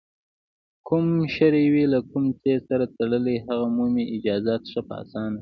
[0.87, 5.39] کوم شر وي له کوم څیز سره تړلی، هغه مومي اجازت ښه په اسانه